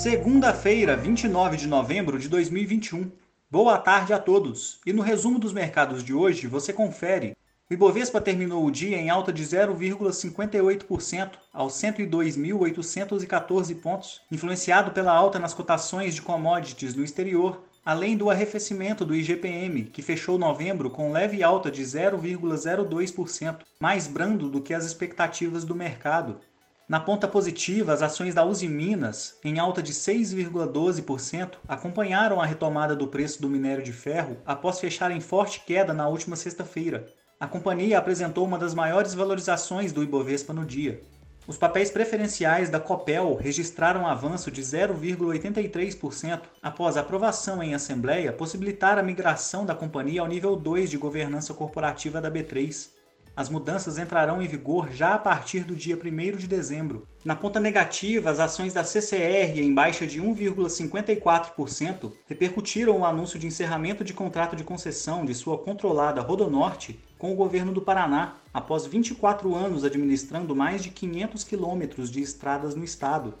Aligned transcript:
Segunda-feira, 0.00 0.96
29 0.96 1.56
de 1.58 1.68
novembro 1.68 2.18
de 2.18 2.26
2021. 2.26 3.12
Boa 3.50 3.76
tarde 3.76 4.14
a 4.14 4.18
todos. 4.18 4.80
E 4.86 4.94
no 4.94 5.02
resumo 5.02 5.38
dos 5.38 5.52
mercados 5.52 6.02
de 6.02 6.14
hoje, 6.14 6.46
você 6.46 6.72
confere. 6.72 7.36
O 7.70 7.74
Ibovespa 7.74 8.18
terminou 8.18 8.64
o 8.64 8.70
dia 8.70 8.96
em 8.96 9.10
alta 9.10 9.30
de 9.30 9.44
0,58% 9.44 11.32
aos 11.52 11.74
102.814 11.74 13.78
pontos, 13.78 14.22
influenciado 14.32 14.92
pela 14.92 15.12
alta 15.12 15.38
nas 15.38 15.52
cotações 15.52 16.14
de 16.14 16.22
commodities 16.22 16.94
no 16.94 17.04
exterior, 17.04 17.62
além 17.84 18.16
do 18.16 18.30
arrefecimento 18.30 19.04
do 19.04 19.14
IGPM, 19.14 19.84
que 19.84 20.00
fechou 20.00 20.38
novembro 20.38 20.88
com 20.88 21.12
leve 21.12 21.42
alta 21.42 21.70
de 21.70 21.82
0,02%, 21.82 23.58
mais 23.78 24.06
brando 24.06 24.48
do 24.48 24.62
que 24.62 24.72
as 24.72 24.86
expectativas 24.86 25.62
do 25.62 25.74
mercado. 25.74 26.40
Na 26.90 26.98
ponta 26.98 27.28
positiva, 27.28 27.92
as 27.92 28.02
ações 28.02 28.34
da 28.34 28.44
Uzi 28.44 28.66
Minas, 28.66 29.38
em 29.44 29.60
alta 29.60 29.80
de 29.80 29.92
6,12%, 29.92 31.52
acompanharam 31.68 32.40
a 32.40 32.44
retomada 32.44 32.96
do 32.96 33.06
preço 33.06 33.40
do 33.40 33.48
minério 33.48 33.84
de 33.84 33.92
ferro 33.92 34.38
após 34.44 34.80
fechar 34.80 35.12
em 35.12 35.20
forte 35.20 35.60
queda 35.64 35.94
na 35.94 36.08
última 36.08 36.34
sexta-feira. 36.34 37.06
A 37.38 37.46
companhia 37.46 37.96
apresentou 37.96 38.44
uma 38.44 38.58
das 38.58 38.74
maiores 38.74 39.14
valorizações 39.14 39.92
do 39.92 40.02
Ibovespa 40.02 40.52
no 40.52 40.66
dia. 40.66 41.00
Os 41.46 41.56
papéis 41.56 41.92
preferenciais 41.92 42.68
da 42.68 42.80
Copel 42.80 43.36
registraram 43.36 44.04
avanço 44.04 44.50
de 44.50 44.60
0,83% 44.60 46.40
após 46.60 46.96
a 46.96 47.02
aprovação 47.02 47.62
em 47.62 47.72
assembleia 47.72 48.32
possibilitar 48.32 48.98
a 48.98 49.02
migração 49.04 49.64
da 49.64 49.76
companhia 49.76 50.22
ao 50.22 50.26
nível 50.26 50.56
2 50.56 50.90
de 50.90 50.98
governança 50.98 51.54
corporativa 51.54 52.20
da 52.20 52.28
B3. 52.28 52.98
As 53.36 53.48
mudanças 53.48 53.96
entrarão 53.96 54.42
em 54.42 54.48
vigor 54.48 54.90
já 54.92 55.14
a 55.14 55.18
partir 55.18 55.60
do 55.60 55.76
dia 55.76 55.96
1 55.96 56.36
de 56.36 56.46
dezembro. 56.46 57.06
Na 57.24 57.36
ponta 57.36 57.60
negativa, 57.60 58.30
as 58.30 58.40
ações 58.40 58.74
da 58.74 58.84
CCR, 58.84 59.60
em 59.60 59.72
baixa 59.72 60.06
de 60.06 60.20
1,54%, 60.20 62.12
repercutiram 62.26 62.98
o 62.98 63.04
anúncio 63.04 63.38
de 63.38 63.46
encerramento 63.46 64.02
de 64.02 64.12
contrato 64.12 64.56
de 64.56 64.64
concessão 64.64 65.24
de 65.24 65.34
sua 65.34 65.56
controlada 65.56 66.20
Rodonorte 66.20 66.98
com 67.18 67.32
o 67.32 67.36
governo 67.36 67.72
do 67.72 67.82
Paraná, 67.82 68.36
após 68.52 68.86
24 68.86 69.54
anos 69.54 69.84
administrando 69.84 70.56
mais 70.56 70.82
de 70.82 70.90
500 70.90 71.44
quilômetros 71.44 72.10
de 72.10 72.20
estradas 72.20 72.74
no 72.74 72.82
estado. 72.82 73.34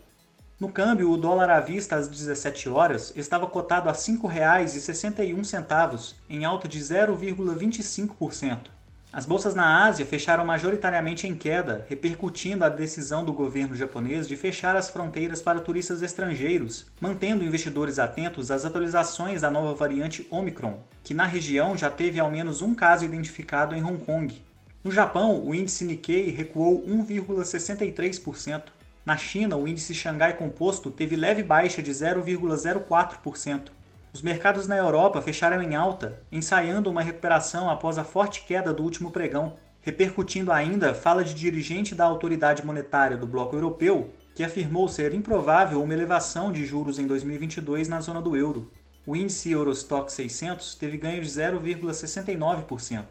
No 0.60 0.70
câmbio, 0.70 1.10
o 1.10 1.16
dólar 1.16 1.48
à 1.48 1.58
vista 1.58 1.96
às 1.96 2.06
17 2.06 2.68
horas 2.68 3.14
estava 3.16 3.46
cotado 3.46 3.88
a 3.88 3.92
R$ 3.92 3.98
5,61, 3.98 6.14
em 6.28 6.44
alta 6.44 6.68
de 6.68 6.78
0,25%. 6.78 8.66
As 9.12 9.26
bolsas 9.26 9.56
na 9.56 9.84
Ásia 9.86 10.06
fecharam 10.06 10.44
majoritariamente 10.44 11.26
em 11.26 11.34
queda, 11.34 11.84
repercutindo 11.88 12.64
a 12.64 12.68
decisão 12.68 13.24
do 13.24 13.32
governo 13.32 13.74
japonês 13.74 14.28
de 14.28 14.36
fechar 14.36 14.76
as 14.76 14.88
fronteiras 14.88 15.42
para 15.42 15.60
turistas 15.60 16.00
estrangeiros, 16.00 16.86
mantendo 17.00 17.42
investidores 17.42 17.98
atentos 17.98 18.52
às 18.52 18.64
atualizações 18.64 19.40
da 19.40 19.50
nova 19.50 19.74
variante 19.74 20.24
Omicron, 20.30 20.78
que 21.02 21.12
na 21.12 21.26
região 21.26 21.76
já 21.76 21.90
teve 21.90 22.20
ao 22.20 22.30
menos 22.30 22.62
um 22.62 22.72
caso 22.72 23.04
identificado 23.04 23.74
em 23.74 23.82
Hong 23.82 23.98
Kong. 24.04 24.40
No 24.84 24.92
Japão, 24.92 25.44
o 25.44 25.52
índice 25.52 25.84
Nikkei 25.84 26.30
recuou 26.30 26.80
1,63%. 26.86 28.62
Na 29.04 29.16
China, 29.16 29.56
o 29.56 29.66
índice 29.66 29.92
Xangai 29.92 30.36
Composto 30.36 30.88
teve 30.88 31.16
leve 31.16 31.42
baixa 31.42 31.82
de 31.82 31.90
0,04%. 31.90 33.70
Os 34.12 34.22
mercados 34.22 34.66
na 34.66 34.76
Europa 34.76 35.22
fecharam 35.22 35.62
em 35.62 35.76
alta, 35.76 36.20
ensaiando 36.32 36.90
uma 36.90 37.00
recuperação 37.00 37.70
após 37.70 37.96
a 37.96 38.02
forte 38.02 38.42
queda 38.44 38.74
do 38.74 38.82
último 38.82 39.12
pregão, 39.12 39.54
repercutindo 39.80 40.50
ainda 40.50 40.92
fala 40.92 41.22
de 41.22 41.32
dirigente 41.32 41.94
da 41.94 42.06
autoridade 42.06 42.66
monetária 42.66 43.16
do 43.16 43.26
bloco 43.26 43.54
europeu, 43.54 44.12
que 44.34 44.42
afirmou 44.42 44.88
ser 44.88 45.14
improvável 45.14 45.80
uma 45.80 45.94
elevação 45.94 46.50
de 46.50 46.66
juros 46.66 46.98
em 46.98 47.06
2022 47.06 47.88
na 47.88 48.00
zona 48.00 48.20
do 48.20 48.36
euro. 48.36 48.70
O 49.06 49.14
índice 49.14 49.52
Eurostock 49.52 50.12
600 50.12 50.74
teve 50.74 50.98
ganho 50.98 51.22
de 51.22 51.28
0,69%. 51.28 53.04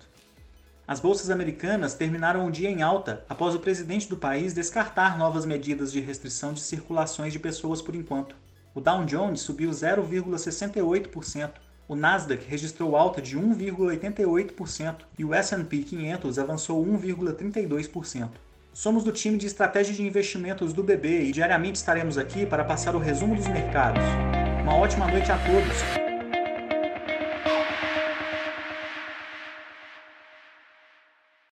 As 0.86 1.00
bolsas 1.00 1.30
americanas 1.30 1.94
terminaram 1.94 2.46
o 2.46 2.52
dia 2.52 2.70
em 2.70 2.82
alta 2.82 3.24
após 3.30 3.56
o 3.56 3.60
presidente 3.60 4.10
do 4.10 4.18
país 4.18 4.54
descartar 4.54 5.18
novas 5.18 5.46
medidas 5.46 5.92
de 5.92 6.02
restrição 6.02 6.52
de 6.52 6.60
circulações 6.60 7.32
de 7.32 7.40
pessoas 7.40 7.82
por 7.82 7.96
enquanto. 7.96 8.36
O 8.74 8.82
Dow 8.82 9.04
Jones 9.04 9.42
subiu 9.42 9.72
0,68%, 9.72 11.52
o 11.88 11.96
Nasdaq 11.96 12.46
registrou 12.48 12.96
alta 12.96 13.20
de 13.20 13.38
1,88% 13.38 14.96
e 15.18 15.26
o 15.26 15.34
S&P 15.34 15.78
500 15.80 16.38
avançou 16.38 16.86
1,32%. 16.86 18.30
Somos 18.72 19.04
do 19.04 19.12
time 19.12 19.38
de 19.38 19.48
estratégia 19.48 19.94
de 19.94 20.04
investimentos 20.04 20.72
do 20.72 20.84
BB 20.84 21.24
e 21.24 21.32
diariamente 21.32 21.78
estaremos 21.78 22.18
aqui 22.18 22.46
para 22.46 22.64
passar 22.64 22.96
o 22.96 23.00
resumo 23.00 23.36
dos 23.36 23.48
mercados. 23.48 24.04
Uma 24.62 24.76
ótima 24.76 25.08
noite 25.08 25.32
a 25.32 25.38
todos! 25.38 26.09